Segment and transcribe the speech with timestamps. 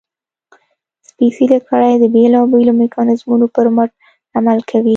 [1.07, 3.89] سپېڅلې کړۍ د بېلابېلو میکانیزمونو پر مټ
[4.37, 4.89] عمل کوي.